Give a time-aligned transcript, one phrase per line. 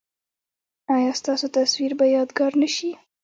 [0.95, 2.89] ایا ستاسو تصویر به یادګار نه شي؟